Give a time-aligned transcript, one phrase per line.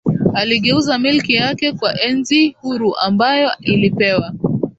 [0.33, 4.31] aligeuza milki yake kuwa enzi huru ambayo ilipewa